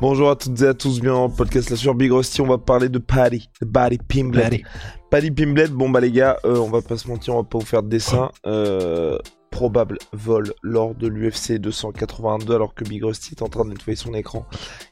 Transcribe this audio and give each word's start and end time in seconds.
Bonjour 0.00 0.28
à 0.28 0.36
toutes 0.36 0.60
et 0.60 0.66
à 0.66 0.74
tous, 0.74 1.00
bienvenue 1.00 1.20
dans 1.20 1.28
le 1.28 1.32
podcast 1.32 1.70
là 1.70 1.76
sur 1.76 1.94
Big 1.94 2.10
Rusty, 2.10 2.40
on 2.40 2.48
va 2.48 2.58
parler 2.58 2.88
de 2.88 2.98
Paddy, 2.98 3.48
de 3.62 3.66
Paddy 3.66 3.98
Pimblet. 3.98 4.42
Paddy. 4.42 4.64
Paddy 5.08 5.30
Pimblet, 5.30 5.68
bon 5.68 5.88
bah 5.88 6.00
les 6.00 6.10
gars, 6.10 6.36
euh, 6.44 6.58
on 6.58 6.68
va 6.68 6.82
pas 6.82 6.96
se 6.96 7.06
mentir, 7.06 7.34
on 7.34 7.42
va 7.42 7.44
pas 7.44 7.58
vous 7.58 7.64
faire 7.64 7.84
de 7.84 7.88
dessin. 7.88 8.30
Euh, 8.44 9.18
probable 9.50 9.98
vol 10.12 10.52
lors 10.62 10.96
de 10.96 11.06
l'UFC 11.06 11.60
282 11.60 12.56
alors 12.56 12.74
que 12.74 12.82
Big 12.82 13.04
Rusty 13.04 13.34
est 13.34 13.42
en 13.42 13.48
train 13.48 13.64
de 13.64 13.70
nettoyer 13.70 13.94
son 13.94 14.14
écran. 14.14 14.46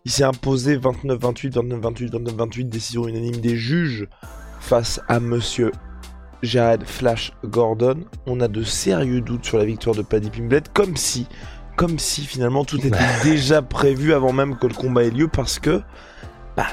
Il 0.04 0.12
s'est 0.12 0.22
imposé 0.22 0.78
29-28, 0.78 1.54
29-28, 1.54 2.10
29-28, 2.12 2.68
décision 2.68 3.08
unanime 3.08 3.40
des 3.40 3.56
juges 3.56 4.06
face 4.60 5.00
à 5.08 5.18
monsieur 5.18 5.72
Jared 6.44 6.84
Flash 6.84 7.32
Gordon. 7.44 8.04
On 8.26 8.40
a 8.40 8.46
de 8.46 8.62
sérieux 8.62 9.20
doutes 9.20 9.44
sur 9.44 9.58
la 9.58 9.64
victoire 9.64 9.96
de 9.96 10.02
Paddy 10.02 10.30
Pimblet, 10.30 10.62
comme 10.72 10.96
si, 10.96 11.26
comme 11.76 11.98
si 11.98 12.22
finalement 12.22 12.64
tout 12.64 12.78
était 12.78 12.98
déjà 13.24 13.62
prévu 13.62 14.12
avant 14.12 14.32
même 14.32 14.56
que 14.56 14.66
le 14.66 14.74
combat 14.74 15.04
ait 15.04 15.10
lieu 15.10 15.28
parce 15.28 15.58
que, 15.58 15.82
bah, 16.56 16.66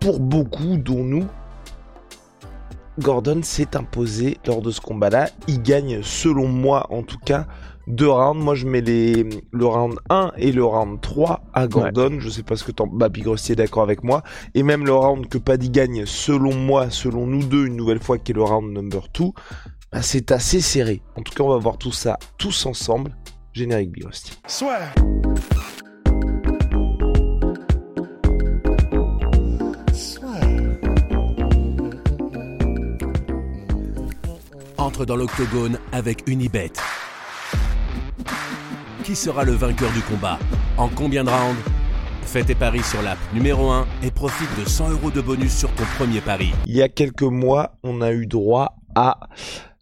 pour 0.00 0.20
beaucoup, 0.20 0.76
dont 0.76 1.04
nous, 1.04 1.26
Gordon 2.98 3.40
s'est 3.42 3.76
imposé 3.76 4.38
lors 4.46 4.62
de 4.62 4.70
ce 4.70 4.80
combat-là. 4.80 5.28
Il 5.48 5.62
gagne, 5.62 6.00
selon 6.02 6.48
moi 6.48 6.86
en 6.90 7.02
tout 7.02 7.18
cas, 7.18 7.46
deux 7.86 8.08
rounds. 8.08 8.42
Moi, 8.42 8.54
je 8.54 8.66
mets 8.66 8.80
les, 8.80 9.26
le 9.52 9.66
round 9.66 9.98
1 10.10 10.32
et 10.36 10.52
le 10.52 10.64
round 10.64 11.00
3 11.00 11.42
à 11.52 11.66
Gordon. 11.66 12.18
Je 12.18 12.28
sais 12.28 12.42
pas 12.42 12.56
ce 12.56 12.64
que 12.64 12.72
t'en... 12.72 12.86
Bah, 12.86 13.08
Rusty 13.24 13.52
est 13.52 13.56
d'accord 13.56 13.82
avec 13.82 14.04
moi. 14.04 14.22
Et 14.54 14.62
même 14.62 14.84
le 14.84 14.92
round 14.92 15.28
que 15.28 15.38
Paddy 15.38 15.70
gagne, 15.70 16.04
selon 16.06 16.54
moi, 16.54 16.90
selon 16.90 17.26
nous 17.26 17.44
deux, 17.44 17.66
une 17.66 17.76
nouvelle 17.76 18.00
fois, 18.00 18.18
qui 18.18 18.32
est 18.32 18.34
le 18.34 18.42
round 18.42 18.72
number 18.72 19.08
2, 19.18 19.24
bah, 19.92 20.02
c'est 20.02 20.30
assez 20.32 20.60
serré. 20.60 21.02
En 21.16 21.22
tout 21.22 21.32
cas, 21.32 21.42
on 21.42 21.50
va 21.50 21.58
voir 21.58 21.78
tout 21.78 21.92
ça 21.92 22.18
tous 22.38 22.66
ensemble. 22.66 23.16
Générique 23.60 24.02
Rusty. 24.02 24.32
Entre 34.78 35.04
dans 35.04 35.16
l'octogone 35.16 35.78
avec 35.92 36.26
Unibet. 36.26 36.72
Qui 39.04 39.14
sera 39.14 39.44
le 39.44 39.52
vainqueur 39.52 39.92
du 39.92 40.00
combat? 40.00 40.38
En 40.78 40.88
combien 40.88 41.24
de 41.24 41.28
rounds? 41.28 41.60
Fais 42.22 42.44
tes 42.44 42.54
paris 42.54 42.82
sur 42.82 43.02
l'app 43.02 43.18
numéro 43.34 43.70
1 43.70 43.86
et 44.02 44.10
profite 44.10 44.48
de 44.58 44.66
100 44.66 44.88
euros 44.92 45.10
de 45.10 45.20
bonus 45.20 45.54
sur 45.54 45.70
ton 45.74 45.84
premier 45.98 46.22
pari. 46.22 46.50
Il 46.64 46.76
y 46.76 46.80
a 46.80 46.88
quelques 46.88 47.20
mois, 47.20 47.76
on 47.82 48.00
a 48.00 48.10
eu 48.12 48.24
droit 48.24 48.76
à 48.94 49.20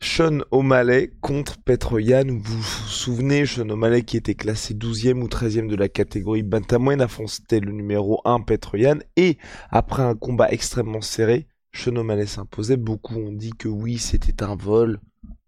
Sean 0.00 0.40
O'Malley 0.52 1.10
contre 1.20 1.58
Petroyan. 1.58 2.24
Vous 2.28 2.56
vous 2.56 2.88
souvenez, 2.88 3.46
Sean 3.46 3.68
O'Malley 3.68 4.02
qui 4.02 4.16
était 4.16 4.36
classé 4.36 4.74
12e 4.74 5.20
ou 5.22 5.26
13e 5.26 5.66
de 5.66 5.74
la 5.74 5.88
catégorie 5.88 6.44
Bantamweight 6.44 7.00
affrontait 7.00 7.58
le 7.60 7.72
numéro 7.72 8.20
1 8.24 8.40
Petroyan 8.40 8.98
et 9.16 9.38
après 9.70 10.02
un 10.02 10.14
combat 10.14 10.50
extrêmement 10.50 11.00
serré, 11.00 11.48
Sean 11.72 11.96
O'Malley 11.96 12.26
s'imposait. 12.26 12.76
Beaucoup 12.76 13.16
ont 13.16 13.32
dit 13.32 13.50
que 13.50 13.68
oui, 13.68 13.98
c'était 13.98 14.44
un 14.44 14.54
vol. 14.54 15.00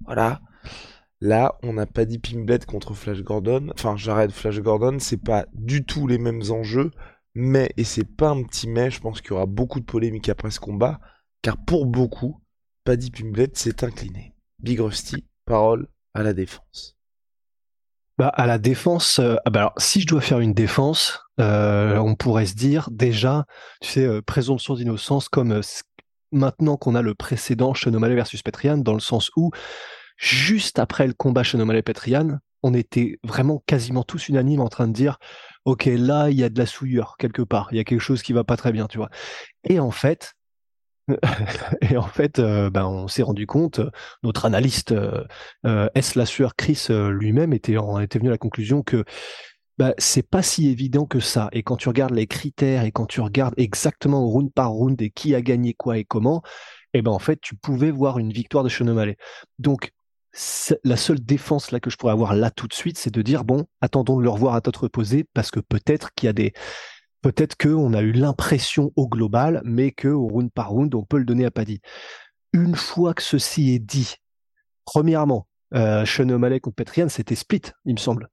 Voilà. 0.04 0.41
Là, 1.20 1.58
on 1.62 1.74
n'a 1.74 1.86
pas 1.86 2.04
dit 2.04 2.19
Pimblet 2.19 2.60
contre 2.66 2.94
Flash 2.94 3.22
Gordon. 3.22 3.70
Enfin, 3.74 3.97
j'arrête 3.97 4.32
Flash 4.32 4.58
Gordon, 4.60 4.98
c'est 4.98 5.22
pas 5.22 5.47
du 5.53 5.84
tout 5.84 6.06
les 6.06 6.19
mêmes 6.19 6.42
enjeux. 6.50 6.91
Mais, 7.34 7.70
et 7.76 7.84
c'est 7.84 8.04
pas 8.04 8.30
un 8.30 8.42
petit 8.42 8.69
mais, 8.69 8.91
je 8.91 9.00
pense 9.00 9.20
qu'il 9.20 9.30
y 9.30 9.34
aura 9.34 9.47
beaucoup 9.47 9.78
de 9.78 9.84
polémiques 9.84 10.28
après 10.28 10.50
ce 10.50 10.58
combat. 10.58 10.98
Car 11.42 11.56
pour 11.64 11.86
beaucoup, 11.86 12.41
Paddy 12.84 13.10
Pimblet 13.10 13.50
s'est 13.53 13.84
incliné. 13.84 14.29
Big 14.62 14.81
Rusty, 14.81 15.25
parole 15.44 15.88
à 16.15 16.22
la 16.22 16.32
défense. 16.32 16.97
Bah, 18.19 18.28
à 18.28 18.47
la 18.47 18.59
défense, 18.59 19.19
euh, 19.19 19.37
ah 19.47 19.50
bah 19.50 19.60
alors, 19.60 19.72
si 19.78 20.03
je 20.03 20.06
dois 20.06 20.21
faire 20.21 20.41
une 20.41 20.53
défense, 20.53 21.21
euh, 21.41 21.97
on 21.97 22.15
pourrait 22.15 22.44
se 22.44 22.54
dire 22.54 22.91
déjà, 22.91 23.47
tu 23.81 23.88
sais, 23.88 24.04
euh, 24.04 24.21
présomption 24.21 24.75
d'innocence 24.75 25.31
comme 25.31 25.62
maintenant 26.31 26.76
qu'on 26.76 26.94
a 26.94 27.00
le 27.00 27.15
précédent 27.15 27.72
Sean 27.72 27.94
O'Malley 27.94 28.15
versus 28.15 28.43
Petrian, 28.43 28.76
dans 28.76 28.93
le 28.93 29.00
sens 29.00 29.31
où 29.37 29.53
juste 30.19 30.78
après 30.78 31.06
le 31.06 31.15
combat 31.15 31.44
Sean 31.44 31.60
O'Malley 31.60 31.81
Petrian, 31.81 32.41
on 32.62 32.75
était 32.75 33.19
vraiment 33.25 33.62
quasiment 33.66 34.03
tous 34.03 34.28
unanimes 34.28 34.60
en 34.60 34.69
train 34.69 34.87
de 34.87 34.92
dire, 34.92 35.19
ok, 35.65 35.87
là 35.87 36.28
il 36.28 36.38
y 36.38 36.44
a 36.44 36.50
de 36.50 36.59
la 36.59 36.66
souillure 36.66 37.16
quelque 37.19 37.41
part, 37.41 37.69
il 37.72 37.78
y 37.78 37.81
a 37.81 37.84
quelque 37.84 38.00
chose 38.00 38.22
qui 38.22 38.34
va 38.34 38.44
pas 38.44 38.59
très 38.59 38.72
bien, 38.72 38.87
tu 38.87 38.98
vois. 38.98 39.09
Et 39.65 39.81
en 39.81 39.91
fait, 39.91 40.34
et 41.81 41.97
en 41.97 42.06
fait, 42.06 42.38
euh, 42.38 42.71
ben, 42.71 42.87
on 42.87 43.09
s'est 43.09 43.22
rendu 43.22 43.47
compte, 43.47 43.81
euh, 43.81 43.91
notre 44.22 44.44
analyste 44.44 44.93
euh, 44.93 45.25
euh, 45.66 45.88
S. 45.94 46.15
Lassueur 46.15 46.56
Chris 46.56 46.87
lui-même 46.91 47.53
était, 47.53 47.76
était 48.03 48.19
venu 48.19 48.28
à 48.28 48.32
la 48.32 48.38
conclusion 48.38 48.82
que 48.82 49.04
bah, 49.78 49.94
c'est 49.98 50.28
pas 50.28 50.43
si 50.43 50.69
évident 50.69 51.06
que 51.06 51.21
ça. 51.21 51.48
Et 51.53 51.62
quand 51.62 51.76
tu 51.76 51.88
regardes 51.88 52.15
les 52.15 52.26
critères 52.26 52.84
et 52.84 52.93
quand 52.93 53.06
tu 53.06 53.21
regardes 53.21 53.54
exactement 53.56 54.26
round 54.26 54.53
par 54.53 54.71
round 54.71 55.00
et 55.00 55.10
qui 55.10 55.34
a 55.34 55.41
gagné 55.41 55.75
quoi 55.75 55.98
et 55.98 56.04
comment, 56.04 56.43
et 56.93 57.03
ben 57.03 57.12
en 57.12 57.19
fait, 57.19 57.41
tu 57.41 57.54
pouvais 57.54 57.91
voir 57.91 58.19
une 58.19 58.32
victoire 58.32 58.65
de 58.65 58.69
Sean 58.69 58.88
O'Malley. 58.88 59.16
Donc, 59.59 59.92
la 60.84 60.97
seule 60.97 61.21
défense 61.21 61.72
là 61.72 61.81
que 61.81 61.91
je 61.91 61.97
pourrais 61.97 62.12
avoir 62.12 62.34
là 62.34 62.50
tout 62.50 62.69
de 62.69 62.75
suite, 62.75 62.98
c'est 62.98 63.12
de 63.12 63.22
dire 63.22 63.44
bon, 63.44 63.66
attendons 63.81 64.16
de 64.19 64.22
le 64.22 64.31
revoir 64.31 64.54
à 64.54 64.60
tête 64.60 64.77
reposée 64.77 65.25
parce 65.34 65.50
que 65.50 65.60
peut-être 65.60 66.12
qu'il 66.15 66.27
y 66.27 66.31
a 66.31 66.32
des 66.32 66.53
Peut-être 67.22 67.56
qu'on 67.56 67.92
a 67.92 68.00
eu 68.00 68.12
l'impression 68.12 68.92
au 68.97 69.08
global, 69.08 69.60
mais 69.64 69.91
que 69.91 70.08
au 70.08 70.26
round 70.26 70.50
par 70.53 70.70
round, 70.70 70.94
on 70.94 71.04
peut 71.04 71.19
le 71.19 71.25
donner 71.25 71.44
à 71.44 71.50
Paddy. 71.50 71.81
Une 72.53 72.75
fois 72.75 73.14
que 73.14 73.22
ceci 73.22 73.70
est 73.72 73.78
dit, 73.78 74.14
premièrement, 74.84 75.47
euh, 75.75 76.04
Sean 76.06 76.28
O'Malley 76.30 76.60
contre 76.60 76.76
Petrian, 76.76 77.09
c'était 77.09 77.34
split, 77.34 77.62
il 77.84 77.94
me 77.94 77.98
semble. 78.00 78.28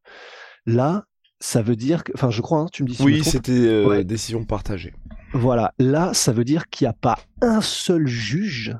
Là, 0.66 1.04
ça 1.40 1.62
veut 1.62 1.76
dire 1.76 2.04
que, 2.04 2.12
enfin, 2.16 2.32
je 2.32 2.42
crois, 2.42 2.60
hein, 2.62 2.68
tu 2.72 2.84
me 2.84 2.88
dis 2.88 2.96
si 2.96 3.04
Oui, 3.04 3.24
c'était 3.24 3.52
euh, 3.52 3.86
Ouais. 3.88 4.04
décision 4.04 4.44
partagée. 4.46 4.94
Voilà, 5.34 5.74
là, 5.78 6.14
ça 6.14 6.32
veut 6.32 6.46
dire 6.46 6.68
qu'il 6.70 6.86
n'y 6.86 6.90
a 6.90 6.94
pas 6.94 7.20
un 7.42 7.62
seul 7.62 8.08
juge 8.08 8.76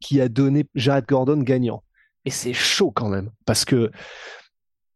qui 0.00 0.20
a 0.20 0.28
donné 0.28 0.64
Jared 0.74 1.06
Gordon 1.06 1.38
gagnant. 1.42 1.82
Et 2.24 2.30
c'est 2.30 2.54
chaud 2.54 2.90
quand 2.90 3.08
même, 3.08 3.30
parce 3.44 3.64
que, 3.64 3.90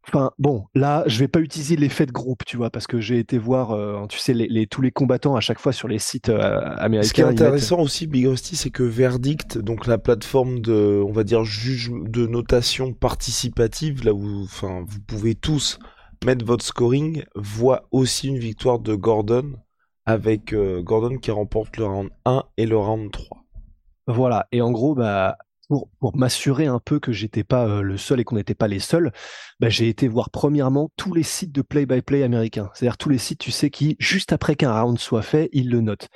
enfin, 0.07 0.31
bon, 0.39 0.65
là, 0.75 1.03
je 1.07 1.19
vais 1.19 1.27
pas 1.27 1.39
utiliser 1.39 1.75
l'effet 1.75 2.05
de 2.05 2.11
groupe, 2.11 2.43
tu 2.45 2.57
vois, 2.57 2.69
parce 2.69 2.87
que 2.87 2.99
j'ai 2.99 3.19
été 3.19 3.37
voir, 3.37 3.71
euh, 3.71 4.05
tu 4.07 4.17
sais, 4.19 4.33
les, 4.33 4.47
les- 4.47 4.67
tous 4.67 4.81
les 4.81 4.91
combattants 4.91 5.35
à 5.35 5.41
chaque 5.41 5.59
fois 5.59 5.71
sur 5.73 5.87
les 5.87 5.99
sites 5.99 6.29
euh, 6.29 6.59
américains. 6.77 7.07
Ce 7.07 7.13
qui 7.13 7.21
est 7.21 7.25
mettent- 7.25 7.41
intéressant 7.41 7.79
aussi, 7.79 8.07
Big 8.07 8.25
Rusty, 8.27 8.55
c'est 8.55 8.69
que 8.71 8.83
Verdict, 8.83 9.57
donc 9.57 9.87
la 9.87 9.97
plateforme 9.97 10.59
de, 10.59 11.01
on 11.07 11.11
va 11.11 11.23
dire, 11.23 11.43
juge 11.43 11.91
de 11.91 12.25
notation 12.27 12.93
participative, 12.93 14.03
là 14.03 14.13
où, 14.13 14.43
enfin, 14.43 14.83
vous 14.87 14.99
pouvez 15.01 15.35
tous 15.35 15.79
mettre 16.25 16.45
votre 16.45 16.65
scoring, 16.65 17.23
voit 17.35 17.87
aussi 17.91 18.27
une 18.27 18.37
victoire 18.39 18.79
de 18.79 18.93
Gordon, 18.95 19.53
avec 20.05 20.53
euh, 20.53 20.81
Gordon 20.81 21.17
qui 21.17 21.31
remporte 21.31 21.77
le 21.77 21.85
round 21.85 22.09
1 22.25 22.43
et 22.57 22.65
le 22.65 22.77
round 22.77 23.11
3. 23.11 23.37
Voilà, 24.07 24.47
et 24.51 24.61
en 24.61 24.71
gros, 24.71 24.95
bah, 24.95 25.37
pour, 25.99 26.15
m'assurer 26.15 26.65
un 26.65 26.79
peu 26.79 26.99
que 26.99 27.11
j'étais 27.11 27.43
pas 27.43 27.65
euh, 27.65 27.81
le 27.81 27.97
seul 27.97 28.19
et 28.19 28.23
qu'on 28.23 28.35
n'était 28.35 28.55
pas 28.55 28.67
les 28.67 28.79
seuls, 28.79 29.11
bah, 29.59 29.69
j'ai 29.69 29.87
été 29.87 30.07
voir 30.07 30.29
premièrement 30.29 30.91
tous 30.97 31.13
les 31.13 31.23
sites 31.23 31.51
de 31.51 31.61
play-by-play 31.61 32.23
américains. 32.23 32.69
C'est-à-dire 32.73 32.97
tous 32.97 33.09
les 33.09 33.17
sites, 33.17 33.39
tu 33.39 33.51
sais, 33.51 33.69
qui, 33.69 33.95
juste 33.99 34.33
après 34.33 34.55
qu'un 34.55 34.73
round 34.73 34.99
soit 34.99 35.21
fait, 35.21 35.49
ils 35.53 35.69
le 35.69 35.81
notent. 35.81 36.09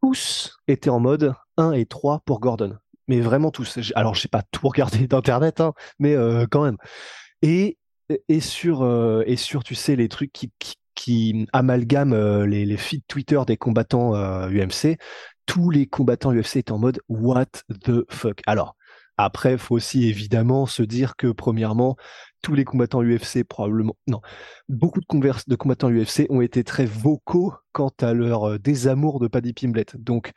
Tous 0.00 0.56
étaient 0.66 0.90
en 0.90 1.00
mode 1.00 1.34
1 1.56 1.72
et 1.72 1.86
3 1.86 2.22
pour 2.24 2.40
Gordon. 2.40 2.76
Mais 3.06 3.20
vraiment 3.20 3.50
tous. 3.50 3.78
Alors, 3.94 4.14
je 4.14 4.22
sais 4.22 4.28
pas 4.28 4.42
tout 4.50 4.68
regarder 4.68 5.06
d'internet, 5.08 5.60
hein, 5.60 5.74
mais 5.98 6.14
euh, 6.14 6.46
quand 6.50 6.64
même. 6.64 6.78
Et, 7.42 7.76
et 8.28 8.40
sur, 8.40 8.82
euh, 8.82 9.22
et 9.26 9.36
sur, 9.36 9.62
tu 9.62 9.74
sais, 9.74 9.96
les 9.96 10.08
trucs 10.08 10.32
qui, 10.32 11.46
amalgament 11.52 12.44
les, 12.46 12.64
les 12.64 12.76
feeds 12.78 13.04
Twitter 13.08 13.40
des 13.46 13.58
combattants 13.58 14.14
UMC, 14.14 14.96
tous 15.46 15.70
les 15.70 15.86
combattants 15.86 16.34
UFC 16.34 16.56
étaient 16.56 16.72
en 16.72 16.78
mode 16.78 17.00
What 17.08 17.46
the 17.84 18.04
fuck? 18.10 18.40
Alors, 18.46 18.76
après, 19.16 19.58
faut 19.58 19.76
aussi 19.76 20.08
évidemment 20.08 20.66
se 20.66 20.82
dire 20.82 21.14
que, 21.16 21.28
premièrement, 21.28 21.96
tous 22.42 22.54
les 22.54 22.64
combattants 22.64 23.02
UFC, 23.02 23.44
probablement, 23.44 23.96
non, 24.08 24.20
beaucoup 24.68 25.00
de, 25.00 25.48
de 25.48 25.56
combattants 25.56 25.90
UFC 25.90 26.26
ont 26.30 26.40
été 26.40 26.64
très 26.64 26.84
vocaux 26.84 27.54
quant 27.72 27.92
à 28.00 28.12
leur 28.12 28.50
euh, 28.50 28.58
désamour 28.58 29.20
de 29.20 29.28
Paddy 29.28 29.52
Pimblet. 29.52 29.86
Donc, 29.94 30.32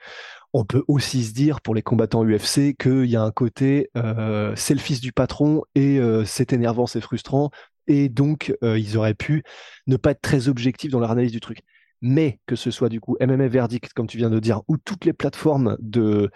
on 0.54 0.64
peut 0.64 0.84
aussi 0.88 1.24
se 1.24 1.34
dire 1.34 1.62
pour 1.62 1.74
les 1.74 1.82
combattants 1.82 2.24
UFC 2.24 2.76
qu'il 2.78 3.06
y 3.06 3.16
a 3.16 3.24
un 3.24 3.32
côté, 3.32 3.90
euh, 3.98 4.54
c'est 4.56 4.74
le 4.76 4.80
fils 4.80 5.02
du 5.02 5.12
patron 5.12 5.64
et 5.76 6.00
euh, 6.00 6.24
c'est 6.24 6.54
énervant, 6.54 6.86
c'est 6.86 7.02
frustrant. 7.02 7.50
Et 7.88 8.10
donc, 8.10 8.54
ils 8.62 8.98
auraient 8.98 9.14
pu 9.14 9.44
ne 9.88 9.96
pas 9.96 10.12
être 10.12 10.22
très 10.22 10.50
objectifs 10.50 10.92
dans 10.92 11.00
leur 11.00 11.12
analyse 11.12 11.32
du 11.32 11.40
truc. 11.40 11.60
Mais 12.02 12.40
que 12.46 12.56
ce 12.56 12.72
soit 12.72 12.90
du 12.90 13.00
coup 13.00 13.18
MMA 13.20 13.48
Verdict, 13.48 13.94
comme 13.94 14.08
tu 14.08 14.18
viens 14.18 14.30
de 14.30 14.40
dire, 14.40 14.62
ou 14.68 14.78
toutes 14.78 15.06
les 15.06 15.14
plateformes 15.14 15.78
de, 15.80 16.30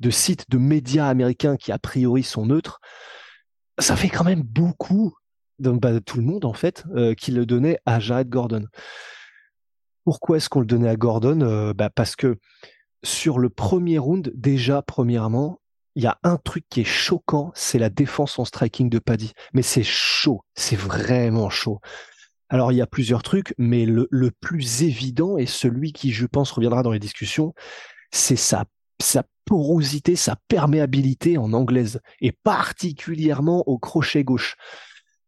de 0.00 0.10
sites, 0.10 0.48
de 0.48 0.58
médias 0.58 1.06
américains 1.06 1.56
qui 1.56 1.72
a 1.72 1.78
priori 1.78 2.22
sont 2.22 2.46
neutres, 2.46 2.80
ça 3.78 3.96
fait 3.96 4.08
quand 4.08 4.24
même 4.24 4.42
beaucoup, 4.42 5.14
donc, 5.58 5.80
bah, 5.80 6.00
tout 6.00 6.18
le 6.18 6.24
monde 6.24 6.44
en 6.44 6.52
fait, 6.52 6.84
euh, 6.94 7.14
qui 7.14 7.30
le 7.30 7.46
donnait 7.46 7.78
à 7.86 8.00
Jared 8.00 8.28
Gordon. 8.28 8.64
Pourquoi 10.04 10.38
est-ce 10.38 10.48
qu'on 10.48 10.60
le 10.60 10.66
donnait 10.66 10.88
à 10.88 10.96
Gordon 10.96 11.40
euh, 11.42 11.72
bah, 11.72 11.90
Parce 11.90 12.16
que 12.16 12.38
sur 13.04 13.38
le 13.38 13.50
premier 13.50 13.98
round, 13.98 14.32
déjà, 14.34 14.82
premièrement, 14.82 15.60
il 15.94 16.02
y 16.02 16.06
a 16.06 16.18
un 16.22 16.38
truc 16.38 16.64
qui 16.70 16.80
est 16.80 16.84
choquant, 16.84 17.52
c'est 17.54 17.78
la 17.78 17.90
défense 17.90 18.38
en 18.38 18.44
striking 18.44 18.88
de 18.88 18.98
Paddy. 18.98 19.32
Mais 19.52 19.62
c'est 19.62 19.82
chaud, 19.82 20.42
c'est 20.54 20.76
vraiment 20.76 21.50
chaud. 21.50 21.80
Alors 22.52 22.70
il 22.70 22.76
y 22.76 22.82
a 22.82 22.86
plusieurs 22.86 23.22
trucs, 23.22 23.54
mais 23.56 23.86
le, 23.86 24.30
plus 24.42 24.82
évident 24.82 25.38
et 25.38 25.46
celui 25.46 25.94
qui, 25.94 26.12
je 26.12 26.26
pense, 26.26 26.52
reviendra 26.52 26.82
dans 26.82 26.92
les 26.92 26.98
discussions, 26.98 27.54
c'est 28.10 28.36
sa, 28.36 28.66
sa 29.00 29.24
porosité, 29.46 30.16
sa 30.16 30.36
perméabilité 30.48 31.38
en 31.38 31.54
anglaise, 31.54 32.00
et 32.20 32.30
particulièrement 32.30 33.66
au 33.66 33.78
crochet 33.78 34.22
gauche. 34.22 34.56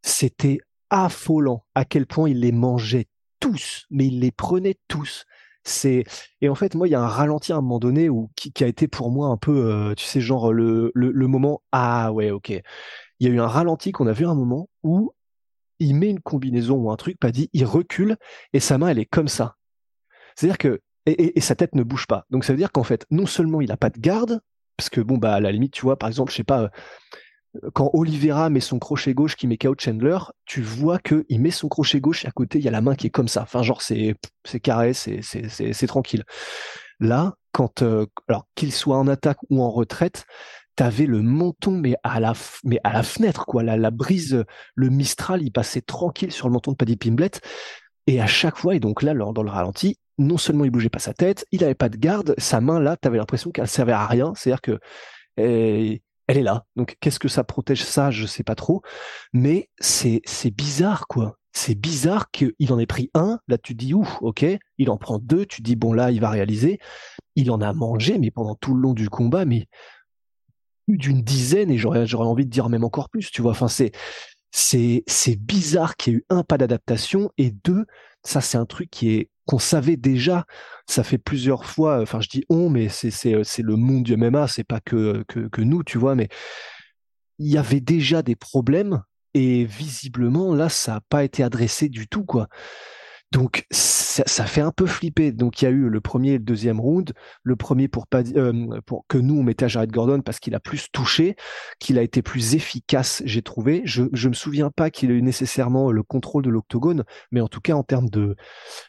C'était 0.02 0.58
affolant 0.90 1.64
à 1.74 1.86
quel 1.86 2.06
point 2.06 2.28
il 2.28 2.40
les 2.40 2.52
mangeait 2.52 3.06
tous, 3.40 3.86
mais 3.90 4.08
il 4.08 4.20
les 4.20 4.30
prenait 4.30 4.76
tous. 4.86 5.24
C'est 5.62 6.04
et 6.42 6.50
en 6.50 6.54
fait 6.54 6.74
moi 6.74 6.86
il 6.86 6.90
y 6.90 6.94
a 6.94 7.00
un 7.00 7.08
ralenti 7.08 7.54
à 7.54 7.56
un 7.56 7.62
moment 7.62 7.78
donné 7.78 8.10
où 8.10 8.28
qui, 8.36 8.52
a 8.62 8.66
été 8.66 8.86
pour 8.86 9.10
moi 9.10 9.28
un 9.28 9.38
peu 9.38 9.72
euh, 9.72 9.94
tu 9.94 10.04
sais 10.04 10.20
genre 10.20 10.52
le, 10.52 10.92
le, 10.94 11.26
moment 11.26 11.62
ah 11.72 12.12
ouais 12.12 12.30
ok 12.30 12.50
il 12.50 13.26
y 13.26 13.30
a 13.30 13.32
eu 13.32 13.40
un 13.40 13.46
ralenti 13.46 13.90
qu'on 13.90 14.06
a 14.06 14.12
vu 14.12 14.26
à 14.26 14.28
un 14.28 14.34
moment 14.34 14.68
où 14.82 15.14
il 15.78 15.94
met 15.94 16.10
une 16.10 16.20
combinaison 16.20 16.76
ou 16.76 16.90
un 16.90 16.96
truc 16.96 17.18
pas 17.18 17.32
dit 17.32 17.50
il 17.52 17.64
recule 17.64 18.16
et 18.52 18.60
sa 18.60 18.78
main 18.78 18.88
elle 18.88 18.98
est 18.98 19.06
comme 19.06 19.28
ça 19.28 19.56
c'est 20.36 20.46
à 20.46 20.50
dire 20.50 20.58
que 20.58 20.80
et, 21.06 21.36
et, 21.36 21.40
sa 21.40 21.54
tête 21.54 21.74
ne 21.74 21.82
bouge 21.82 22.06
pas 22.06 22.24
donc 22.30 22.44
ça 22.44 22.52
veut 22.52 22.56
dire 22.56 22.72
qu'en 22.72 22.82
fait 22.82 23.06
non 23.10 23.26
seulement 23.26 23.60
il 23.60 23.70
a 23.70 23.76
pas 23.76 23.90
de 23.90 23.98
garde 23.98 24.40
parce 24.76 24.88
que 24.88 25.00
bon 25.00 25.18
bah 25.18 25.34
à 25.34 25.40
la 25.40 25.52
limite 25.52 25.72
tu 25.72 25.82
vois 25.82 25.98
par 25.98 26.08
exemple 26.08 26.32
je 26.32 26.36
sais 26.36 26.44
pas 26.44 26.70
quand 27.72 27.90
Oliveira 27.92 28.50
met 28.50 28.60
son 28.60 28.78
crochet 28.78 29.14
gauche 29.14 29.36
qui 29.36 29.46
met 29.46 29.56
KO 29.56 29.74
Chandler, 29.78 30.18
tu 30.44 30.60
vois 30.60 30.98
que 30.98 31.24
il 31.28 31.40
met 31.40 31.50
son 31.50 31.68
crochet 31.68 32.00
gauche 32.00 32.24
et 32.24 32.28
à 32.28 32.30
côté 32.30 32.58
il 32.58 32.64
y 32.64 32.68
a 32.68 32.70
la 32.70 32.80
main 32.80 32.94
qui 32.94 33.06
est 33.06 33.10
comme 33.10 33.28
ça. 33.28 33.42
Enfin 33.42 33.62
genre 33.62 33.82
c'est 33.82 34.16
c'est 34.44 34.60
carré, 34.60 34.92
c'est 34.92 35.20
c'est 35.22 35.86
tranquille. 35.86 36.24
Là, 37.00 37.34
quand 37.52 37.82
euh, 37.82 38.06
alors 38.28 38.46
qu'il 38.54 38.72
soit 38.72 38.98
en 38.98 39.08
attaque 39.08 39.38
ou 39.50 39.62
en 39.62 39.70
retraite, 39.70 40.24
t'avais 40.76 41.06
le 41.06 41.22
menton 41.22 41.72
mais 41.72 41.94
à 42.02 42.20
la 42.20 42.32
mais 42.64 42.80
à 42.84 42.92
la 42.92 43.02
fenêtre 43.02 43.46
quoi, 43.46 43.62
la, 43.62 43.76
la 43.76 43.90
brise, 43.90 44.44
le 44.74 44.88
Mistral, 44.90 45.42
il 45.42 45.50
passait 45.50 45.80
tranquille 45.80 46.32
sur 46.32 46.48
le 46.48 46.52
menton 46.52 46.72
de 46.72 46.76
Paddy 46.76 46.96
Pimblet 46.96 47.30
et 48.06 48.20
à 48.20 48.26
chaque 48.26 48.56
fois 48.56 48.74
et 48.74 48.80
donc 48.80 49.02
là 49.02 49.14
dans 49.14 49.42
le 49.42 49.50
ralenti, 49.50 49.98
non 50.18 50.36
seulement 50.36 50.64
il 50.64 50.70
bougeait 50.70 50.88
pas 50.90 50.98
sa 50.98 51.14
tête, 51.14 51.46
il 51.52 51.64
avait 51.64 51.74
pas 51.74 51.88
de 51.88 51.96
garde, 51.96 52.34
sa 52.38 52.60
main 52.60 52.80
là, 52.80 52.96
t'avais 52.96 53.18
l'impression 53.18 53.50
qu'elle 53.50 53.68
servait 53.68 53.92
à 53.92 54.06
rien, 54.06 54.32
c'est-à-dire 54.34 54.60
que 54.60 54.78
et 55.36 56.02
elle 56.26 56.38
est 56.38 56.42
là. 56.42 56.64
Donc 56.76 56.96
qu'est-ce 57.00 57.18
que 57.18 57.28
ça 57.28 57.44
protège 57.44 57.82
ça, 57.84 58.10
je 58.10 58.26
sais 58.26 58.44
pas 58.44 58.54
trop, 58.54 58.82
mais 59.32 59.70
c'est 59.78 60.22
c'est 60.24 60.50
bizarre 60.50 61.06
quoi. 61.08 61.38
C'est 61.56 61.76
bizarre 61.76 62.32
qu'il 62.32 62.72
en 62.72 62.80
ait 62.80 62.86
pris 62.86 63.10
un, 63.14 63.38
là 63.46 63.58
tu 63.58 63.76
te 63.76 63.84
dis 63.84 63.94
ouf, 63.94 64.18
ok, 64.22 64.44
il 64.78 64.90
en 64.90 64.96
prend 64.96 65.18
deux, 65.18 65.46
tu 65.46 65.58
te 65.58 65.62
dis 65.62 65.76
bon 65.76 65.92
là 65.92 66.10
il 66.10 66.20
va 66.20 66.30
réaliser. 66.30 66.78
Il 67.36 67.50
en 67.50 67.60
a 67.60 67.72
mangé 67.72 68.18
mais 68.18 68.30
pendant 68.30 68.54
tout 68.56 68.74
le 68.74 68.80
long 68.80 68.92
du 68.92 69.08
combat, 69.08 69.44
mais 69.44 69.66
d'une 70.88 71.22
dizaine 71.22 71.70
et 71.70 71.78
j'aurais 71.78 72.06
j'aurais 72.06 72.26
envie 72.26 72.44
de 72.46 72.50
dire 72.50 72.68
même 72.68 72.84
encore 72.84 73.08
plus, 73.10 73.30
tu 73.30 73.42
vois. 73.42 73.52
Enfin 73.52 73.68
c'est 73.68 73.92
c'est 74.52 75.04
c'est 75.06 75.36
bizarre 75.36 75.96
qu'il 75.96 76.12
y 76.14 76.16
ait 76.16 76.18
eu 76.20 76.24
un 76.30 76.42
pas 76.44 76.58
d'adaptation 76.58 77.30
et 77.38 77.50
deux, 77.64 77.86
ça 78.24 78.40
c'est 78.40 78.58
un 78.58 78.66
truc 78.66 78.90
qui 78.90 79.10
est 79.14 79.30
qu'on 79.46 79.58
savait 79.58 79.96
déjà. 79.96 80.46
Ça 80.88 81.04
fait 81.04 81.18
plusieurs 81.18 81.64
fois, 81.66 82.00
enfin 82.02 82.20
je 82.20 82.28
dis 82.28 82.44
on, 82.48 82.70
mais 82.70 82.88
c'est 82.88 83.10
c'est 83.10 83.44
c'est 83.44 83.62
le 83.62 83.76
monde 83.76 84.04
du 84.04 84.16
MMA, 84.16 84.48
c'est 84.48 84.64
pas 84.64 84.80
que, 84.80 85.24
que 85.28 85.48
que 85.48 85.62
nous, 85.62 85.82
tu 85.84 85.98
vois, 85.98 86.14
mais 86.14 86.28
il 87.38 87.48
y 87.50 87.58
avait 87.58 87.80
déjà 87.80 88.22
des 88.22 88.36
problèmes 88.36 89.02
et 89.34 89.64
visiblement 89.64 90.54
là 90.54 90.68
ça 90.68 90.92
n'a 90.94 91.00
pas 91.08 91.24
été 91.24 91.42
adressé 91.42 91.88
du 91.88 92.06
tout 92.08 92.24
quoi. 92.24 92.48
Donc 93.34 93.66
ça, 93.72 94.46
fait 94.46 94.60
un 94.60 94.70
peu 94.70 94.86
flipper. 94.86 95.32
Donc 95.32 95.60
il 95.60 95.64
y 95.64 95.68
a 95.68 95.72
eu 95.72 95.88
le 95.88 96.00
premier 96.00 96.30
et 96.30 96.38
le 96.38 96.44
deuxième 96.44 96.78
round. 96.78 97.12
Le 97.42 97.56
premier 97.56 97.88
pour, 97.88 98.06
euh, 98.14 98.80
pour 98.86 99.06
que 99.08 99.18
nous 99.18 99.36
on 99.36 99.42
mettait 99.42 99.64
à 99.64 99.68
Jared 99.68 99.90
Gordon 99.90 100.20
parce 100.20 100.38
qu'il 100.38 100.54
a 100.54 100.60
plus 100.60 100.86
touché, 100.92 101.34
qu'il 101.80 101.98
a 101.98 102.02
été 102.02 102.22
plus 102.22 102.54
efficace, 102.54 103.24
j'ai 103.26 103.42
trouvé. 103.42 103.82
Je 103.84 104.04
je 104.12 104.28
me 104.28 104.34
souviens 104.34 104.70
pas 104.70 104.88
qu'il 104.88 105.10
ait 105.10 105.14
eu 105.14 105.22
nécessairement 105.22 105.90
le 105.90 106.04
contrôle 106.04 106.44
de 106.44 106.50
l'octogone, 106.50 107.02
mais 107.32 107.40
en 107.40 107.48
tout 107.48 107.60
cas 107.60 107.74
en 107.74 107.82
termes 107.82 108.08
de 108.08 108.36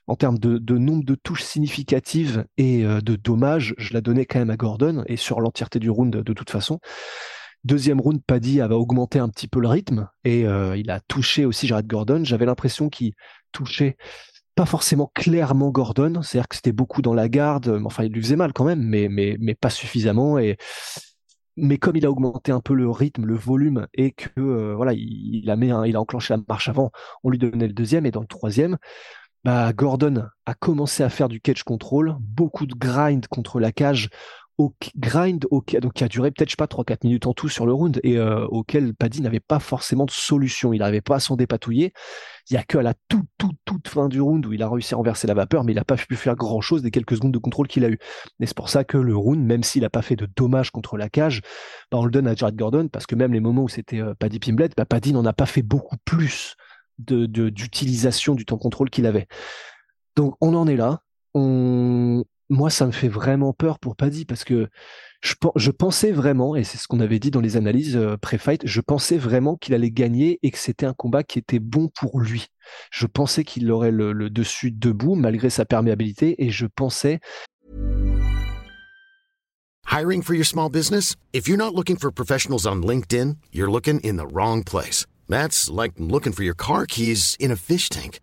en 0.05 0.15
termes 0.15 0.37
de, 0.37 0.59
de 0.59 0.77
nombre 0.77 1.05
de 1.05 1.15
touches 1.15 1.43
significatives 1.43 2.45
et 2.57 2.85
euh, 2.85 3.01
de 3.01 3.15
dommages, 3.15 3.73
je 3.79 3.95
la 3.95 4.01
donnais 4.01 4.27
quand 4.27 4.37
même 4.37 4.51
à 4.51 4.57
Gordon 4.57 5.03
et 5.07 5.17
sur 5.17 5.41
l'entièreté 5.41 5.79
du 5.79 5.89
round 5.89 6.15
de 6.15 6.33
toute 6.33 6.51
façon. 6.51 6.79
Deuxième 7.63 7.99
round, 7.99 8.21
Paddy 8.23 8.61
avait 8.61 8.75
augmenté 8.75 9.17
un 9.17 9.27
petit 9.27 9.47
peu 9.47 9.59
le 9.59 9.69
rythme 9.69 10.07
et 10.23 10.45
euh, 10.45 10.77
il 10.77 10.91
a 10.91 10.99
touché 10.99 11.45
aussi 11.45 11.65
Jared 11.65 11.87
Gordon. 11.87 12.23
J'avais 12.23 12.45
l'impression 12.45 12.89
qu'il 12.89 13.13
touchait 13.51 13.97
pas 14.55 14.65
forcément 14.65 15.11
clairement 15.13 15.69
Gordon, 15.69 16.21
c'est-à-dire 16.21 16.47
que 16.47 16.55
c'était 16.55 16.71
beaucoup 16.71 17.01
dans 17.01 17.13
la 17.13 17.29
garde, 17.29 17.81
enfin 17.85 18.03
il 18.03 18.11
lui 18.11 18.21
faisait 18.21 18.37
mal 18.37 18.53
quand 18.53 18.63
même, 18.63 18.81
mais, 18.81 19.55
pas 19.55 19.69
suffisamment. 19.69 20.39
Et, 20.39 20.57
mais 21.57 21.77
comme 21.77 21.95
il 21.97 22.05
a 22.05 22.11
augmenté 22.11 22.51
un 22.51 22.61
peu 22.61 22.73
le 22.73 22.89
rythme, 22.89 23.25
le 23.25 23.35
volume, 23.35 23.87
et 23.93 24.11
que 24.11 24.29
euh, 24.39 24.73
voilà, 24.75 24.93
il, 24.93 25.49
a 25.49 25.55
mis 25.55 25.67
il 25.87 25.95
a 25.95 26.01
enclenché 26.01 26.33
la 26.33 26.41
marche 26.47 26.69
avant, 26.69 26.91
on 27.23 27.29
lui 27.29 27.37
donnait 27.37 27.67
le 27.67 27.73
deuxième, 27.73 28.05
et 28.05 28.11
dans 28.11 28.21
le 28.21 28.27
troisième, 28.27 28.77
bah, 29.43 29.73
Gordon 29.73 30.25
a 30.45 30.53
commencé 30.53 31.03
à 31.03 31.09
faire 31.09 31.29
du 31.29 31.41
catch 31.41 31.63
control, 31.63 32.15
beaucoup 32.19 32.65
de 32.65 32.75
grind 32.75 33.27
contre 33.27 33.59
la 33.59 33.71
cage, 33.71 34.09
au 34.57 34.73
grind 34.97 35.45
au, 35.51 35.63
donc 35.81 35.93
qui 35.93 36.03
a 36.03 36.07
duré 36.07 36.31
peut-être 36.31 36.49
je 36.49 36.53
sais 36.53 36.57
pas 36.57 36.67
3 36.67 36.85
4 36.85 37.03
minutes 37.03 37.27
en 37.27 37.33
tout 37.33 37.49
sur 37.49 37.65
le 37.65 37.73
round 37.73 37.99
et 38.03 38.17
euh, 38.17 38.45
auquel 38.47 38.93
Paddy 38.93 39.21
n'avait 39.21 39.41
pas 39.41 39.59
forcément 39.59 40.05
de 40.05 40.11
solution, 40.11 40.71
il 40.71 40.79
n'arrivait 40.79 41.01
pas 41.01 41.15
à 41.15 41.19
s'en 41.19 41.35
dépatouiller. 41.35 41.93
Il 42.49 42.53
y 42.53 42.57
a 42.57 42.63
que 42.63 42.77
à 42.77 42.83
la 42.83 42.93
toute 43.09 43.25
toute 43.37 43.57
toute 43.65 43.87
fin 43.87 44.07
du 44.07 44.21
round 44.21 44.45
où 44.45 44.53
il 44.53 44.63
a 44.63 44.69
réussi 44.69 44.93
à 44.93 44.97
renverser 44.97 45.27
la 45.27 45.33
vapeur 45.33 45.63
mais 45.63 45.73
il 45.73 45.75
n'a 45.75 45.83
pas 45.83 45.97
pu 45.97 46.15
faire 46.15 46.35
grand-chose 46.35 46.81
des 46.81 46.91
quelques 46.91 47.15
secondes 47.17 47.33
de 47.33 47.37
contrôle 47.37 47.67
qu'il 47.67 47.83
a 47.83 47.89
eu. 47.89 47.97
Et 48.39 48.45
c'est 48.45 48.55
pour 48.55 48.69
ça 48.69 48.83
que 48.83 48.97
le 48.97 49.15
round 49.15 49.43
même 49.43 49.63
s'il 49.63 49.81
n'a 49.81 49.89
pas 49.89 50.01
fait 50.01 50.15
de 50.15 50.27
dommages 50.35 50.71
contre 50.71 50.97
la 50.97 51.09
cage, 51.09 51.41
bah, 51.91 51.97
on 51.97 52.05
le 52.05 52.11
donne 52.11 52.27
à 52.27 52.35
Jared 52.35 52.55
Gordon 52.55 52.87
parce 52.87 53.05
que 53.05 53.15
même 53.15 53.33
les 53.33 53.41
moments 53.41 53.63
où 53.63 53.69
c'était 53.69 53.99
euh, 53.99 54.13
Paddy 54.17 54.39
Pimblet, 54.39 54.69
bah, 54.77 54.85
Paddy 54.85 55.11
n'en 55.11 55.25
a 55.25 55.33
pas 55.33 55.45
fait 55.45 55.63
beaucoup 55.63 55.97
plus 56.05 56.55
de 56.97 57.25
d'utilisation 57.25 58.35
du 58.35 58.45
temps 58.45 58.57
contrôle 58.57 58.89
qu'il 58.89 59.05
avait. 59.05 59.27
Donc 60.15 60.35
on 60.39 60.55
en 60.55 60.65
est 60.67 60.77
là. 60.77 61.01
On, 61.33 62.23
moi, 62.49 62.69
ça 62.69 62.85
me 62.85 62.91
fait 62.91 63.07
vraiment 63.07 63.53
peur 63.53 63.79
pour 63.79 63.95
Paddy 63.95 64.25
parce 64.25 64.43
que 64.43 64.69
je, 65.21 65.71
pensais 65.71 66.11
vraiment, 66.11 66.55
et 66.55 66.63
c'est 66.63 66.77
ce 66.77 66.87
qu'on 66.87 66.99
avait 66.99 67.19
dit 67.19 67.31
dans 67.31 67.41
les 67.41 67.57
analyses 67.57 67.95
euh, 67.95 68.15
pré-fight, 68.17 68.61
je 68.65 68.81
pensais 68.81 69.17
vraiment 69.17 69.55
qu'il 69.55 69.73
allait 69.73 69.91
gagner 69.91 70.39
et 70.43 70.51
que 70.51 70.57
c'était 70.59 70.85
un 70.85 70.93
combat 70.93 71.23
qui 71.23 71.39
était 71.39 71.59
bon 71.59 71.87
pour 71.87 72.19
lui. 72.19 72.47
Je 72.91 73.07
pensais 73.07 73.43
qu'il 73.43 73.71
aurait 73.71 73.91
le, 73.91 74.13
le 74.13 74.29
dessus 74.29 74.71
debout 74.71 75.15
malgré 75.15 75.49
sa 75.49 75.65
perméabilité 75.65 76.43
et 76.43 76.51
je 76.51 76.67
pensais. 76.67 77.19
Hiring 79.91 80.21
for 80.21 80.35
your 80.35 80.45
small 80.45 80.69
business? 80.69 81.15
If 81.33 81.47
you're 81.47 81.57
not 81.57 81.73
looking 81.73 81.97
for 81.97 82.11
professionals 82.11 82.67
on 82.67 82.83
LinkedIn, 82.83 83.37
you're 83.51 83.71
looking 83.71 83.99
in 84.01 84.17
the 84.17 84.27
wrong 84.31 84.63
place. 84.63 85.05
That's 85.27 85.69
like 85.69 85.93
looking 85.97 86.33
for 86.33 86.43
your 86.43 86.55
car 86.55 86.85
keys 86.85 87.35
in 87.39 87.49
a 87.49 87.55
fish 87.55 87.89
tank. 87.89 88.19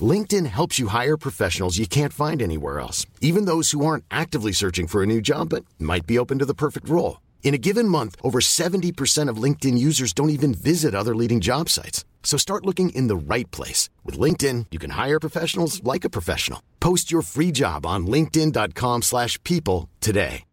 LinkedIn 0.00 0.46
helps 0.46 0.78
you 0.80 0.88
hire 0.88 1.16
professionals 1.16 1.78
you 1.78 1.86
can't 1.86 2.12
find 2.12 2.42
anywhere 2.42 2.80
else, 2.80 3.06
even 3.20 3.44
those 3.44 3.70
who 3.70 3.86
aren't 3.86 4.04
actively 4.10 4.50
searching 4.50 4.88
for 4.88 5.02
a 5.02 5.06
new 5.06 5.20
job 5.20 5.50
but 5.50 5.64
might 5.78 6.06
be 6.06 6.18
open 6.18 6.40
to 6.40 6.44
the 6.44 6.54
perfect 6.54 6.88
role. 6.88 7.20
In 7.44 7.54
a 7.54 7.58
given 7.58 7.86
month, 7.86 8.16
over 8.22 8.40
70% 8.40 9.28
of 9.28 9.36
LinkedIn 9.36 9.78
users 9.78 10.12
don't 10.12 10.30
even 10.30 10.52
visit 10.54 10.94
other 10.94 11.14
leading 11.14 11.40
job 11.40 11.68
sites. 11.68 12.04
So 12.24 12.36
start 12.36 12.66
looking 12.66 12.88
in 12.90 13.06
the 13.06 13.16
right 13.16 13.48
place. 13.52 13.90
With 14.02 14.18
LinkedIn, 14.18 14.66
you 14.72 14.80
can 14.80 14.90
hire 14.90 15.20
professionals 15.20 15.84
like 15.84 16.04
a 16.04 16.10
professional. 16.10 16.60
Post 16.80 17.12
your 17.12 17.22
free 17.22 17.52
job 17.52 17.86
on 17.86 18.06
linkedin.com 18.08 19.02
slash 19.02 19.38
people 19.44 19.88
today. 20.00 20.44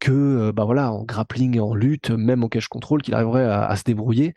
Que, 0.00 0.12
euh, 0.12 0.52
bah 0.52 0.64
voilà, 0.64 0.92
en 0.92 1.02
grappling 1.02 1.56
et 1.56 1.60
en 1.60 1.74
lutte, 1.74 2.12
même 2.12 2.44
en 2.44 2.48
cache 2.48 2.68
contrôle, 2.68 3.02
qu'il 3.02 3.14
arriverait 3.14 3.44
à, 3.44 3.66
à 3.66 3.74
se 3.74 3.82
débrouiller. 3.82 4.32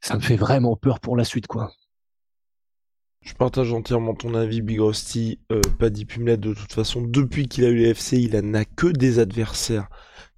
Ça 0.00 0.16
me 0.16 0.20
fait 0.20 0.36
vraiment 0.36 0.76
peur 0.76 1.00
pour 1.00 1.16
la 1.16 1.24
suite, 1.24 1.46
quoi. 1.46 1.70
Je 3.22 3.34
partage 3.34 3.72
entièrement 3.72 4.14
ton 4.14 4.34
avis, 4.34 4.62
Big 4.62 4.80
Rusty. 4.80 5.40
Euh, 5.52 5.60
Paddy 5.78 6.04
Pumlet, 6.04 6.36
de 6.36 6.54
toute 6.54 6.72
façon, 6.72 7.02
depuis 7.02 7.48
qu'il 7.48 7.64
a 7.64 7.68
eu 7.68 7.76
les 7.76 7.90
FC, 7.90 8.18
il 8.18 8.38
n'a 8.38 8.64
que 8.64 8.86
des 8.86 9.18
adversaires 9.18 9.88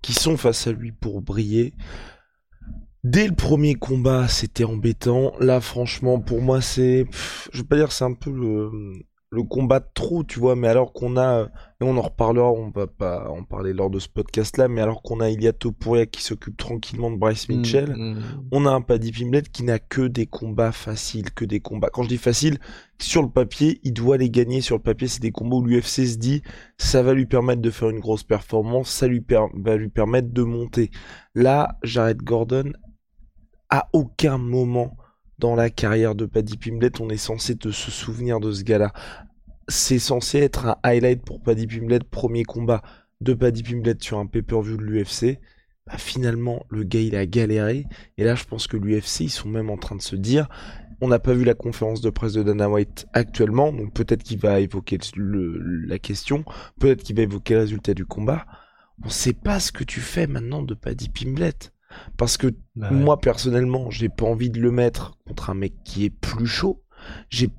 qui 0.03 0.13
sont 0.13 0.37
face 0.37 0.67
à 0.67 0.73
lui 0.73 0.93
pour 0.93 1.21
briller. 1.21 1.75
Dès 3.05 3.29
le 3.29 3.35
premier 3.35 3.75
combat, 3.75 4.29
c'était 4.29 4.65
embêtant. 4.65 5.33
Là, 5.41 5.61
franchement, 5.61 6.21
pour 6.21 6.43
moi, 6.43 6.61
c'est, 6.61 7.07
je 7.53 7.59
veux 7.59 7.67
pas 7.67 7.77
dire, 7.77 7.93
c'est 7.93 8.05
un 8.05 8.15
peu 8.15 8.31
le, 8.31 8.71
le 9.33 9.45
combat 9.45 9.79
de 9.79 9.87
trop, 9.95 10.25
tu 10.25 10.41
vois, 10.41 10.57
mais 10.57 10.67
alors 10.67 10.93
qu'on 10.93 11.17
a, 11.17 11.45
et 11.81 11.85
on 11.85 11.97
en 11.97 12.01
reparlera, 12.01 12.51
on 12.51 12.71
va 12.71 12.89
pas 12.89 13.31
en 13.31 13.45
parler 13.45 13.73
lors 13.73 13.89
de 13.89 14.01
ce 14.01 14.09
podcast-là, 14.09 14.67
mais 14.67 14.81
alors 14.81 15.03
qu'on 15.03 15.21
a 15.21 15.31
Ilia 15.31 15.53
Topuria 15.53 16.07
qui 16.07 16.21
s'occupe 16.23 16.57
tranquillement 16.57 17.13
de 17.13 17.17
Bryce 17.17 17.49
Mm, 17.49 17.53
Mitchell, 17.55 17.95
mm. 17.97 18.49
on 18.51 18.67
a 18.67 18.71
un 18.71 18.81
Paddy 18.81 19.13
Pimblett 19.13 19.49
qui 19.49 19.63
n'a 19.63 19.79
que 19.79 20.03
des 20.03 20.27
combats 20.27 20.73
faciles, 20.73 21.31
que 21.33 21.45
des 21.45 21.61
combats. 21.61 21.91
Quand 21.93 22.03
je 22.03 22.09
dis 22.09 22.17
facile, 22.19 22.59
sur 23.01 23.23
le 23.23 23.31
papier, 23.31 23.79
il 23.85 23.93
doit 23.93 24.17
les 24.17 24.31
gagner 24.31 24.61
sur 24.63 24.77
le 24.77 24.83
papier. 24.83 25.07
C'est 25.07 25.23
des 25.23 25.31
combats 25.31 25.57
où 25.59 25.65
l'UFC 25.65 26.07
se 26.07 26.17
dit, 26.19 26.43
ça 26.77 27.05
va 27.05 27.15
lui 27.15 27.27
permettre 27.27 27.63
de 27.63 27.71
faire 27.71 27.91
une 27.91 28.01
grosse 28.01 28.25
performance, 28.25 28.91
ça 28.91 29.07
lui 29.07 29.21
per- 29.21 29.47
va 29.55 29.77
lui 29.77 29.91
permettre 29.91 30.33
de 30.33 30.43
monter. 30.43 30.91
Là, 31.37 31.79
Jared 31.85 32.21
Gordon, 32.23 32.73
à 33.69 33.89
aucun 33.93 34.39
moment 34.39 34.97
dans 35.41 35.57
la 35.57 35.71
carrière 35.71 36.15
de 36.15 36.27
Paddy 36.27 36.59
Pimblett, 36.59 37.01
on 37.01 37.09
est 37.09 37.17
censé 37.17 37.57
te 37.57 37.71
se 37.71 37.91
souvenir 37.91 38.39
de 38.39 38.53
ce 38.53 38.63
gars-là. 38.63 38.93
C'est 39.69 39.99
censé 39.99 40.39
être 40.39 40.67
un 40.67 40.77
highlight 40.83 41.25
pour 41.25 41.41
Paddy 41.41 41.67
Pimblett, 41.67 42.05
premier 42.05 42.45
combat 42.45 42.83
de 43.21 43.35
Paddy 43.35 43.63
Pimblett 43.63 44.03
sur 44.03 44.19
un 44.19 44.27
pay-per-view 44.27 44.77
de 44.77 44.83
l'UFC. 44.83 45.41
Bah, 45.87 45.97
finalement, 45.97 46.65
le 46.69 46.85
gars, 46.85 47.01
il 47.01 47.17
a 47.17 47.27
galéré. 47.27 47.87
Et 48.19 48.25
là, 48.25 48.35
je 48.35 48.45
pense 48.45 48.67
que 48.67 48.77
l'UFC, 48.77 49.21
ils 49.21 49.31
sont 49.31 49.49
même 49.49 49.71
en 49.71 49.79
train 49.79 49.97
de 49.97 50.03
se 50.03 50.15
dire, 50.15 50.49
on 51.01 51.09
n'a 51.09 51.19
pas 51.19 51.33
vu 51.33 51.45
la 51.45 51.55
conférence 51.55 52.03
de 52.03 52.11
presse 52.11 52.35
de 52.35 52.43
Dana 52.43 52.69
White 52.69 53.07
actuellement, 53.15 53.73
donc 53.73 53.95
peut-être 53.95 54.23
qu'il 54.23 54.39
va 54.39 54.61
évoquer 54.61 54.99
la 55.17 55.99
question, 55.99 56.45
peut-être 56.79 57.03
qu'il 57.03 57.17
va 57.17 57.23
évoquer 57.23 57.55
le 57.55 57.61
résultat 57.61 57.95
du 57.95 58.05
combat. 58.05 58.45
On 59.03 59.09
sait 59.09 59.33
pas 59.33 59.61
ce 59.61 59.73
que 59.73 59.85
tu 59.85 60.01
fais 60.01 60.27
maintenant 60.27 60.63
de 60.63 60.75
Paddy 60.75 61.09
Pimblett. 61.09 61.73
Parce 62.17 62.37
que 62.37 62.49
Bah 62.77 62.95
ouais. 62.95 62.97
moi, 62.97 63.21
personnellement, 63.21 63.91
j'ai 63.91 64.09
pas 64.09 64.27
envie 64.27 64.51
de 64.51 64.61
le 64.61 64.71
mettre 64.71 65.19
contre 65.27 65.51
un 65.51 65.55
mec 65.55 65.75
qui 65.85 66.05
est 66.05 66.11
plus 66.11 66.47
chaud. 66.47 66.83
J'ai, 67.31 67.51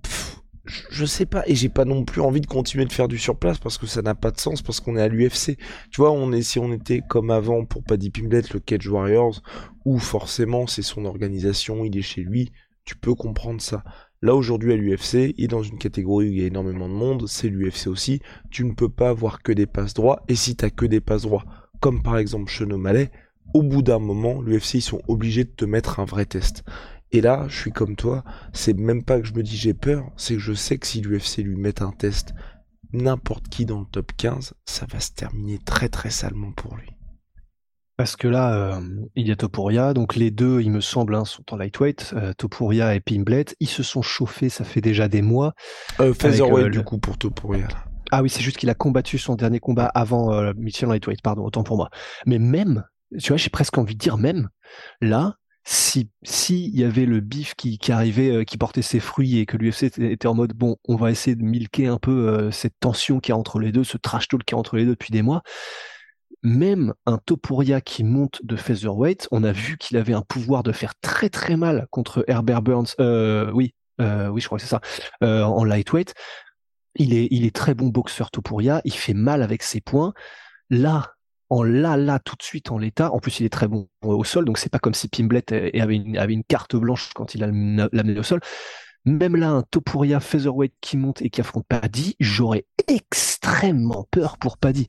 je 0.65 1.05
sais 1.05 1.25
pas, 1.25 1.43
et 1.47 1.55
j'ai 1.55 1.69
pas 1.69 1.85
non 1.85 2.05
plus 2.05 2.21
envie 2.21 2.41
de 2.41 2.45
continuer 2.47 2.85
de 2.85 2.91
faire 2.93 3.07
du 3.07 3.17
surplace 3.17 3.57
parce 3.57 3.77
que 3.77 3.87
ça 3.87 4.01
n'a 4.01 4.15
pas 4.15 4.31
de 4.31 4.39
sens 4.39 4.61
parce 4.61 4.79
qu'on 4.79 4.95
est 4.95 5.01
à 5.01 5.07
l'UFC. 5.07 5.57
Tu 5.89 5.97
vois, 6.01 6.11
on 6.11 6.31
est, 6.31 6.43
si 6.43 6.59
on 6.59 6.71
était 6.71 7.01
comme 7.01 7.31
avant 7.31 7.65
pour 7.65 7.83
Paddy 7.83 8.09
Pimblett, 8.11 8.53
le 8.53 8.59
Cage 8.59 8.87
Warriors, 8.87 9.41
où 9.85 9.97
forcément 9.97 10.67
c'est 10.67 10.83
son 10.83 11.05
organisation, 11.05 11.83
il 11.83 11.97
est 11.97 12.01
chez 12.03 12.21
lui, 12.21 12.51
tu 12.85 12.95
peux 12.95 13.15
comprendre 13.15 13.61
ça. 13.61 13.83
Là 14.21 14.35
aujourd'hui 14.35 14.71
à 14.73 14.75
l'UFC, 14.75 15.33
il 15.37 15.45
est 15.45 15.47
dans 15.47 15.63
une 15.63 15.79
catégorie 15.79 16.29
où 16.29 16.31
il 16.31 16.39
y 16.39 16.43
a 16.43 16.47
énormément 16.47 16.87
de 16.87 16.93
monde, 16.93 17.27
c'est 17.27 17.49
l'UFC 17.49 17.87
aussi, 17.87 18.21
tu 18.51 18.63
ne 18.65 18.73
peux 18.73 18.89
pas 18.89 19.09
avoir 19.09 19.41
que 19.41 19.51
des 19.51 19.65
passes 19.65 19.95
droits, 19.95 20.21
et 20.27 20.35
si 20.35 20.55
t'as 20.55 20.69
que 20.69 20.85
des 20.85 21.01
passes 21.01 21.23
droits, 21.23 21.43
comme 21.79 22.03
par 22.03 22.17
exemple 22.19 22.51
Sean 22.51 22.69
O'Malley, 22.69 23.09
au 23.53 23.63
bout 23.63 23.81
d'un 23.81 23.99
moment, 23.99 24.41
l'UFC 24.41 24.75
ils 24.75 24.81
sont 24.81 25.01
obligés 25.07 25.43
de 25.43 25.49
te 25.49 25.65
mettre 25.65 25.99
un 25.99 26.05
vrai 26.05 26.25
test. 26.25 26.63
Et 27.11 27.19
là, 27.21 27.45
je 27.49 27.59
suis 27.59 27.71
comme 27.71 27.95
toi, 27.95 28.23
c'est 28.53 28.73
même 28.77 29.03
pas 29.03 29.19
que 29.19 29.27
je 29.27 29.33
me 29.33 29.43
dis 29.43 29.57
j'ai 29.57 29.73
peur, 29.73 30.05
c'est 30.15 30.35
que 30.35 30.39
je 30.39 30.53
sais 30.53 30.77
que 30.77 30.87
si 30.87 31.01
l'UFC 31.01 31.37
lui 31.43 31.57
met 31.57 31.81
un 31.81 31.91
test, 31.91 32.33
n'importe 32.93 33.49
qui 33.49 33.65
dans 33.65 33.79
le 33.81 33.85
top 33.85 34.11
15, 34.17 34.53
ça 34.65 34.85
va 34.91 34.99
se 34.99 35.11
terminer 35.11 35.59
très 35.59 35.89
très 35.89 36.09
salement 36.09 36.51
pour 36.53 36.75
lui. 36.77 36.87
Parce 37.97 38.15
que 38.15 38.27
là, 38.27 38.77
euh, 38.77 38.81
il 39.15 39.27
y 39.27 39.31
a 39.31 39.35
Topuria, 39.35 39.93
donc 39.93 40.15
les 40.15 40.31
deux, 40.31 40.61
il 40.61 40.71
me 40.71 40.81
semble, 40.81 41.13
hein, 41.13 41.25
sont 41.25 41.43
en 41.53 41.57
lightweight, 41.57 42.13
euh, 42.15 42.33
Topuria 42.33 42.95
et 42.95 42.99
Pimblett. 42.99 43.55
Ils 43.59 43.67
se 43.67 43.83
sont 43.83 44.01
chauffés, 44.01 44.49
ça 44.49 44.63
fait 44.63 44.81
déjà 44.81 45.07
des 45.07 45.21
mois. 45.21 45.53
Euh, 45.99 46.13
Featherweight 46.13 46.67
euh, 46.67 46.69
du 46.69 46.77
le- 46.79 46.83
coup 46.83 46.97
pour 46.97 47.17
Topuria. 47.19 47.67
là. 47.67 47.85
Ah 48.09 48.23
oui, 48.23 48.29
c'est 48.29 48.41
juste 48.41 48.57
qu'il 48.57 48.69
a 48.69 48.73
combattu 48.73 49.17
son 49.19 49.35
dernier 49.35 49.59
combat 49.59 49.85
avant 49.85 50.33
en 50.33 50.53
lightweight, 50.53 51.21
pardon, 51.21 51.43
autant 51.45 51.63
pour 51.63 51.77
moi. 51.77 51.89
Mais 52.25 52.39
même, 52.39 52.83
tu 53.19 53.29
vois, 53.29 53.37
j'ai 53.37 53.49
presque 53.49 53.77
envie 53.77 53.95
de 53.95 53.99
dire 53.99 54.17
même, 54.17 54.49
là, 55.01 55.37
si 55.63 56.09
s'il 56.23 56.75
y 56.75 56.83
avait 56.83 57.05
le 57.05 57.19
bif 57.19 57.53
qui, 57.55 57.79
arrivait, 57.89 58.31
euh, 58.31 58.43
qui 58.43 58.57
portait 58.57 58.81
ses 58.81 58.99
fruits 58.99 59.37
et 59.37 59.45
que 59.45 59.57
l'UFC 59.57 59.83
était, 59.99 60.27
en 60.27 60.33
mode 60.33 60.53
bon, 60.53 60.77
on 60.87 60.95
va 60.95 61.11
essayer 61.11 61.35
de 61.35 61.43
milquer 61.43 61.87
un 61.87 61.97
peu 61.97 62.29
euh, 62.29 62.51
cette 62.51 62.79
tension 62.79 63.19
qu'il 63.19 63.33
y 63.33 63.35
a 63.35 63.37
entre 63.37 63.59
les 63.59 63.71
deux, 63.71 63.83
ce 63.83 63.97
trash 63.97 64.27
talk 64.27 64.43
qu'il 64.43 64.55
y 64.55 64.57
a 64.57 64.59
entre 64.59 64.77
les 64.77 64.85
deux 64.85 64.91
depuis 64.91 65.11
des 65.11 65.21
mois. 65.21 65.43
Même 66.43 66.93
un 67.05 67.19
Topuria 67.19 67.81
qui 67.81 68.03
monte 68.03 68.43
de 68.43 68.55
featherweight, 68.55 69.27
on 69.31 69.43
a 69.43 69.51
vu 69.51 69.77
qu'il 69.77 69.97
avait 69.97 70.13
un 70.13 70.23
pouvoir 70.23 70.63
de 70.63 70.71
faire 70.71 70.93
très 70.99 71.29
très 71.29 71.55
mal 71.55 71.87
contre 71.91 72.25
Herbert 72.27 72.63
Burns. 72.63 72.95
Euh, 72.99 73.51
oui, 73.51 73.75
oui, 73.99 74.41
je 74.41 74.47
crois 74.47 74.57
que 74.57 74.63
c'est 74.63 74.69
ça, 74.69 74.81
en 75.21 75.63
lightweight. 75.63 76.15
Il 76.95 77.13
est, 77.13 77.27
il 77.29 77.45
est 77.45 77.55
très 77.55 77.75
bon 77.75 77.89
boxeur 77.89 78.31
Topuria, 78.31 78.81
il 78.83 78.93
fait 78.93 79.13
mal 79.13 79.43
avec 79.43 79.61
ses 79.61 79.79
poings. 79.79 80.13
Là, 80.71 81.13
en 81.51 81.63
là, 81.63 81.97
là, 81.97 82.17
tout 82.23 82.37
de 82.37 82.43
suite 82.43 82.71
en 82.71 82.77
l'état, 82.77 83.11
en 83.11 83.19
plus 83.19 83.41
il 83.41 83.45
est 83.45 83.49
très 83.49 83.67
bon 83.67 83.89
au 84.03 84.23
sol, 84.23 84.45
donc 84.45 84.57
c'est 84.57 84.71
pas 84.71 84.79
comme 84.79 84.93
si 84.93 85.09
Pimblett 85.09 85.51
euh, 85.51 85.69
avait 85.79 85.97
une, 85.97 86.17
avait 86.17 86.33
une 86.33 86.45
carte 86.45 86.77
blanche 86.77 87.09
quand 87.13 87.35
il 87.35 87.43
a 87.43 87.47
l'a 87.47 87.87
amené 87.99 88.17
au 88.17 88.23
sol. 88.23 88.39
Même 89.03 89.35
là, 89.35 89.49
un 89.49 89.63
Topuria 89.63 90.21
featherweight 90.21 90.73
qui 90.79 90.95
monte 90.95 91.21
et 91.21 91.29
qui 91.29 91.41
affronte 91.41 91.65
Paddy, 91.67 92.15
j'aurais 92.21 92.65
extrêmement 92.87 94.07
peur 94.11 94.37
pour 94.37 94.57
Paddy. 94.57 94.87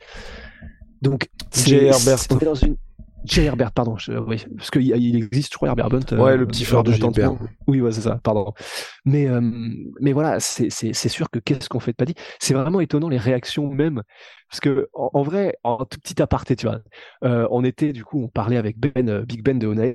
Donc, 1.01 1.29
c'est- 1.51 1.91
on 2.31 2.37
dans 2.45 2.55
une 2.55 2.77
J. 3.25 3.43
Herbert, 3.43 3.73
pardon, 3.73 3.97
je- 3.97 4.13
oui, 4.13 4.45
parce 4.57 4.71
qu'il 4.71 4.83
il 4.83 5.17
existe, 5.17 5.53
je 5.53 5.57
crois, 5.57 5.69
Herbert 5.69 5.89
Bunt. 5.91 6.01
euh, 6.13 6.19
Ouais, 6.19 6.37
le 6.37 6.47
petit 6.47 6.65
frère 6.65 6.83
de. 6.83 6.93
Tong. 6.97 7.39
Oui, 7.67 7.81
ouais, 7.81 7.93
c'est 7.93 8.01
ça, 8.03 8.19
pardon. 8.23 8.53
Mais, 9.05 9.29
euh, 9.29 9.41
mais 10.01 10.13
voilà, 10.13 10.41
c'est 10.41 10.69
sûr 11.09 11.31
que 11.31 11.39
qu'est-ce 11.39 11.69
qu'on 11.69 11.81
fait 11.81 11.93
de 11.93 11.97
Paddy? 11.97 12.15
C'est 12.41 12.55
vraiment 12.55 12.81
étonnant 12.81 13.09
les 13.09 13.19
réactions 13.19 13.69
même. 13.73 14.03
Parce 14.51 14.61
que, 14.61 14.89
en, 14.93 15.11
en 15.15 15.23
vrai, 15.23 15.57
en 15.63 15.85
tout 15.85 15.99
petit 16.01 16.21
aparté, 16.21 16.57
tu 16.57 16.67
vois, 16.67 16.81
euh, 17.25 17.47
on 17.51 17.65
était, 17.65 17.93
du 17.93 18.05
coup, 18.05 18.23
on 18.23 18.29
parlait 18.29 18.57
avec 18.57 18.79
Ben, 18.79 19.09
euh, 19.09 19.23
Big 19.25 19.43
Ben 19.43 19.59
de 19.59 19.67
Onae 19.67 19.95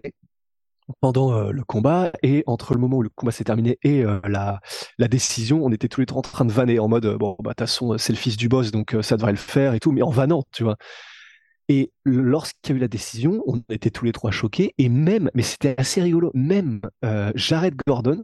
pendant 1.01 1.33
euh, 1.33 1.51
le 1.51 1.63
combat 1.65 2.13
et 2.23 2.43
entre 2.47 2.73
le 2.73 2.79
moment 2.79 2.97
où 2.97 3.01
le 3.03 3.09
combat 3.09 3.31
s'est 3.33 3.43
terminé 3.43 3.77
et 3.83 4.05
euh, 4.05 4.19
la, 4.23 4.61
la 4.97 5.07
décision, 5.09 5.63
on 5.65 5.71
était 5.71 5.89
tous 5.89 5.99
les 5.99 6.05
trois 6.05 6.19
en 6.19 6.21
train 6.21 6.45
de 6.45 6.51
vanner 6.51 6.79
en 6.79 6.87
mode 6.87 7.05
euh, 7.05 7.17
bon 7.17 7.35
bah 7.43 7.49
de 7.51 7.55
toute 7.55 7.59
façon 7.67 7.97
c'est 7.97 8.13
le 8.13 8.17
fils 8.17 8.37
du 8.37 8.47
boss 8.47 8.71
donc 8.71 8.95
ça 9.01 9.17
devrait 9.17 9.33
le 9.33 9.37
faire 9.37 9.73
et 9.73 9.81
tout 9.81 9.91
mais 9.91 10.01
en 10.01 10.11
vannant 10.11 10.43
tu 10.53 10.63
vois. 10.63 10.77
Et 11.69 11.91
lorsqu'il 12.05 12.71
y 12.71 12.73
a 12.73 12.77
eu 12.77 12.81
la 12.81 12.87
décision, 12.87 13.43
on 13.45 13.61
était 13.69 13.89
tous 13.91 14.05
les 14.05 14.13
trois 14.13 14.31
choqués 14.31 14.73
et 14.77 14.89
même 14.89 15.29
mais 15.33 15.43
c'était 15.43 15.75
assez 15.77 16.01
rigolo 16.01 16.31
même 16.33 16.81
euh, 17.03 17.31
Jared 17.35 17.75
Gordon 17.85 18.23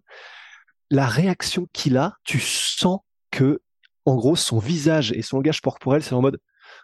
la 0.89 1.07
réaction 1.07 1.67
qu'il 1.73 1.97
a, 1.97 2.15
tu 2.23 2.39
sens 2.39 2.99
que 3.31 3.61
en 4.05 4.15
gros 4.15 4.35
son 4.35 4.59
visage 4.59 5.11
et 5.13 5.21
son 5.21 5.37
langage 5.37 5.61
corporel 5.61 6.03
c'est 6.03 6.13
en 6.13 6.21
mode 6.21 6.39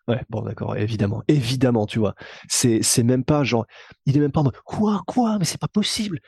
Ouais, 0.08 0.22
bon, 0.30 0.42
d'accord, 0.42 0.76
évidemment, 0.78 1.24
évidemment, 1.28 1.86
tu 1.86 2.00
vois. 2.00 2.16
C'est, 2.50 2.82
c'est 2.84 3.04
même 3.04 3.24
pas 3.26 3.44
genre, 3.44 3.66
il 4.06 4.18
est 4.18 4.20
même 4.20 4.32
pas 4.32 4.42
en 4.42 4.46
mode, 4.46 4.58
quoi, 4.66 5.04
quoi, 5.08 5.38
mais 5.40 5.46
c'est 5.46 5.60
pas 5.60 5.68
possible. 5.70 6.20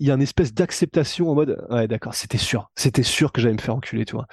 Il 0.00 0.06
y 0.06 0.10
a 0.10 0.14
une 0.14 0.22
espèce 0.22 0.54
d'acceptation 0.54 1.30
en 1.30 1.34
mode, 1.34 1.64
ouais, 1.70 1.88
d'accord, 1.88 2.14
c'était 2.14 2.38
sûr, 2.38 2.70
c'était 2.76 3.02
sûr 3.04 3.32
que 3.32 3.40
j'allais 3.40 3.54
me 3.54 3.60
faire 3.60 3.76
enculer, 3.76 4.04
tu 4.04 4.14
vois. 4.16 4.26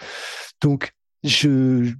Donc, 0.62 0.94
je- 1.24 1.94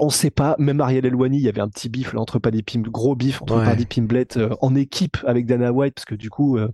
on 0.00 0.10
sait 0.10 0.30
pas, 0.30 0.56
même 0.58 0.80
Ariel 0.80 1.06
Elwani, 1.06 1.38
il 1.38 1.42
y 1.42 1.48
avait 1.48 1.60
un 1.60 1.68
petit 1.68 1.88
bif 1.88 2.12
là 2.12 2.20
entre 2.20 2.38
Paddy 2.38 2.62
Pim, 2.62 2.80
gros 2.80 3.14
bif 3.14 3.42
entre 3.42 3.56
Ouais. 3.56 3.64
Paddy 3.64 3.86
Pimblett 3.86 4.36
euh, 4.36 4.54
en 4.60 4.74
équipe 4.74 5.18
avec 5.26 5.46
Dana 5.46 5.72
White, 5.72 5.94
parce 5.94 6.04
que 6.04 6.14
du 6.14 6.30
coup, 6.30 6.58
euh, 6.58 6.68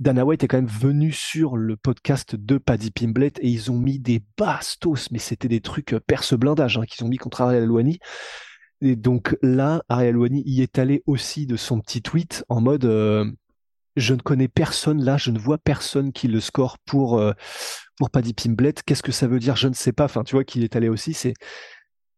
Dana 0.00 0.24
White 0.24 0.44
est 0.44 0.48
quand 0.48 0.58
même 0.58 0.66
venu 0.66 1.12
sur 1.12 1.56
le 1.56 1.76
podcast 1.76 2.36
de 2.36 2.58
Paddy 2.58 2.90
Pimblett 2.90 3.38
et 3.40 3.48
ils 3.48 3.70
ont 3.70 3.78
mis 3.78 3.98
des 3.98 4.22
bastos, 4.36 5.10
mais 5.10 5.18
c'était 5.18 5.48
des 5.48 5.60
trucs 5.60 5.94
euh, 5.94 6.00
perce 6.00 6.34
blindage 6.34 6.78
hein, 6.78 6.84
qu'ils 6.86 7.04
ont 7.04 7.08
mis 7.08 7.16
contre 7.16 7.40
Ariel 7.40 7.62
Elwani. 7.62 7.98
Et 8.82 8.96
donc 8.96 9.36
là, 9.40 9.82
Ariel 9.88 10.10
Elwani 10.10 10.42
y 10.44 10.60
est 10.60 10.78
allé 10.78 11.02
aussi 11.06 11.46
de 11.46 11.56
son 11.56 11.80
petit 11.80 12.02
tweet 12.02 12.44
en 12.50 12.60
mode 12.60 12.84
euh, 12.84 13.24
je 13.96 14.12
ne 14.12 14.20
connais 14.20 14.48
personne 14.48 15.02
là, 15.02 15.16
je 15.16 15.30
ne 15.30 15.38
vois 15.38 15.56
personne 15.56 16.12
qui 16.12 16.28
le 16.28 16.40
score 16.40 16.76
pour 16.84 17.18
pour 17.96 18.10
Paddy 18.10 18.34
Pimblett. 18.34 18.82
Qu'est-ce 18.82 19.02
que 19.02 19.12
ça 19.12 19.26
veut 19.26 19.38
dire? 19.38 19.56
Je 19.56 19.68
ne 19.68 19.72
sais 19.72 19.92
pas. 19.92 20.04
Enfin, 20.04 20.22
tu 20.22 20.34
vois 20.34 20.44
qu'il 20.44 20.62
est 20.64 20.76
allé 20.76 20.90
aussi. 20.90 21.14
C'est 21.14 21.32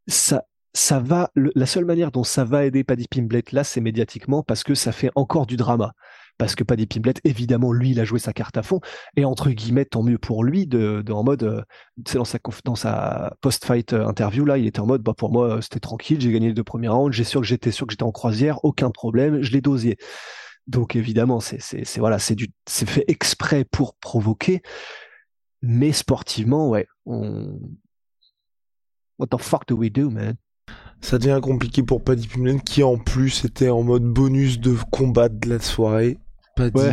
ça. 0.08 0.44
Ça 0.74 1.00
va. 1.00 1.30
le- 1.34 1.50
la 1.54 1.66
seule 1.66 1.86
manière 1.86 2.12
dont 2.12 2.24
ça 2.24 2.44
va 2.44 2.64
aider 2.64 2.84
Paddy 2.84 3.06
Pimblett 3.08 3.52
là, 3.52 3.64
c'est 3.64 3.80
médiatiquement 3.80 4.42
parce 4.42 4.62
que 4.62 4.74
ça 4.74 4.92
fait 4.92 5.10
encore 5.14 5.46
du 5.46 5.56
drama. 5.56 5.92
Parce 6.36 6.54
que 6.54 6.62
Paddy 6.62 6.86
Pimblett, 6.86 7.20
évidemment, 7.24 7.72
lui, 7.72 7.90
il 7.90 7.98
a 8.00 8.04
joué 8.04 8.20
sa 8.20 8.32
carte 8.32 8.56
à 8.58 8.62
fond. 8.62 8.80
Et 9.16 9.24
entre 9.24 9.50
guillemets, 9.50 9.86
tant 9.86 10.04
mieux 10.04 10.18
pour 10.18 10.44
lui, 10.44 10.68
de, 10.68 11.02
de- 11.04 11.12
en 11.12 11.24
mode, 11.24 11.42
euh, 11.42 11.62
dans 12.14 12.24
sa, 12.24 12.38
dans 12.64 12.76
sa 12.76 13.34
post-fight 13.40 13.92
euh, 13.92 14.06
interview, 14.06 14.44
là, 14.44 14.56
il 14.58 14.66
était 14.66 14.78
en 14.78 14.86
mode, 14.86 15.02
bah, 15.02 15.14
pour 15.16 15.32
moi, 15.32 15.56
euh, 15.56 15.60
c'était 15.60 15.80
tranquille, 15.80 16.20
j'ai 16.20 16.30
gagné 16.30 16.48
les 16.48 16.54
deux 16.54 16.62
premiers 16.62 16.88
rounds, 16.88 17.12
j'ai 17.16 17.24
sûr 17.24 17.40
que 17.40 17.46
j'étais 17.46 17.72
sûr 17.72 17.86
que 17.88 17.92
j'étais 17.92 18.04
en 18.04 18.12
croisière, 18.12 18.64
aucun 18.64 18.90
problème, 18.90 19.42
je 19.42 19.50
l'ai 19.52 19.60
dosé. 19.60 19.96
Donc, 20.68 20.94
évidemment, 20.94 21.40
c'est, 21.40 21.60
c'est, 21.60 21.84
c'est, 21.84 21.98
voilà, 21.98 22.20
c'est 22.20 22.36
du, 22.36 22.48
c'est 22.66 22.88
fait 22.88 23.04
exprès 23.08 23.64
pour 23.64 23.96
provoquer. 23.96 24.62
Mais 25.62 25.90
sportivement, 25.92 26.68
ouais, 26.68 26.86
on... 27.04 27.58
What 29.18 29.26
the 29.28 29.40
fuck 29.40 29.66
do 29.66 29.76
we 29.76 29.90
do, 29.90 30.10
man? 30.10 30.34
Ça 31.00 31.18
devient 31.18 31.40
compliqué 31.42 31.82
pour 31.82 32.02
Paddy 32.02 32.26
Pimblett 32.26 32.62
qui 32.62 32.82
en 32.82 32.98
plus 32.98 33.44
était 33.44 33.68
en 33.70 33.82
mode 33.82 34.04
bonus 34.04 34.58
de 34.60 34.76
combat 34.90 35.28
de 35.28 35.48
la 35.48 35.60
soirée. 35.60 36.18
Paddy 36.56 36.76
Ouais. 36.78 36.92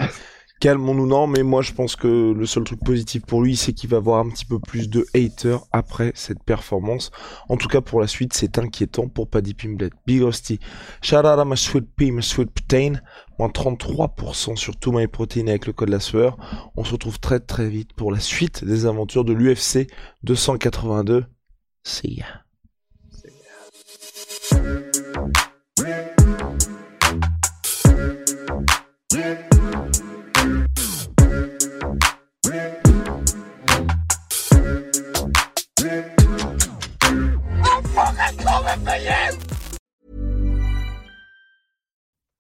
calmons-nous 0.62 1.06
non, 1.08 1.28
mais 1.28 1.44
moi 1.44 1.62
je 1.62 1.74
pense 1.74 1.96
que 1.96 2.32
le 2.32 2.46
seul 2.46 2.64
truc 2.64 2.80
positif 2.84 3.24
pour 3.26 3.42
lui, 3.44 3.56
c'est 3.56 3.74
qu'il 3.74 3.90
va 3.90 3.98
avoir 3.98 4.20
un 4.20 4.30
petit 4.30 4.46
peu 4.46 4.60
plus 4.60 4.90
de 4.90 5.06
haters 5.14 5.62
après 5.72 6.12
cette 6.16 6.44
performance. 6.44 7.12
En 7.50 7.58
tout 7.58 7.68
cas 7.68 7.82
pour 7.82 8.00
la 8.00 8.08
suite, 8.08 8.34
c'est 8.34 8.58
inquiétant 8.58 9.08
pour 9.08 9.28
Paddy 9.28 9.54
Pimblett. 9.54 9.94
Big 10.08 10.22
Hostie, 10.22 10.60
shout 11.02 11.18
out 11.18 11.26
à 11.26 11.46
ma 11.46 11.56
sweet 11.56 11.86
pea, 11.96 12.12
ma 12.12 12.22
sweet 12.22 12.50
protein, 12.52 12.94
moins 13.38 13.50
33% 13.50 14.56
sur 14.56 14.78
tout 14.78 14.92
my 14.92 15.08
protein 15.08 15.48
avec 15.48 15.66
le 15.68 15.74
code 15.74 15.90
la 15.90 16.00
sueur. 16.00 16.38
On 16.76 16.84
se 16.84 16.92
retrouve 16.94 17.20
très 17.20 17.40
très 17.40 17.68
vite 17.70 17.94
pour 17.94 18.12
la 18.12 18.20
suite 18.20 18.64
des 18.64 18.86
aventures 18.86 19.26
de 19.26 19.34
l'UFC 19.34 19.88
282. 20.24 21.26
See 21.86 22.16
ya. 22.16 22.26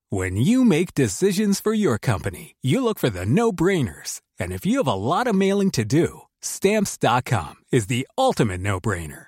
When 0.09 0.37
you 0.37 0.63
make 0.63 0.93
decisions 0.93 1.59
for 1.59 1.73
your 1.73 1.97
company, 1.99 2.55
you 2.61 2.83
look 2.83 2.97
for 2.99 3.09
the 3.09 3.25
no 3.25 3.51
brainers. 3.51 4.21
And 4.39 4.51
if 4.51 4.65
you 4.65 4.77
have 4.77 4.87
a 4.87 4.93
lot 4.93 5.27
of 5.27 5.35
mailing 5.35 5.71
to 5.71 5.85
do, 5.85 6.21
stamps.com 6.41 7.55
is 7.71 7.87
the 7.87 8.07
ultimate 8.17 8.61
no 8.61 8.79
brainer. 8.79 9.27